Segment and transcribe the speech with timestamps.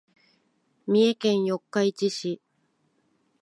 [0.87, 2.41] 三重県四日市市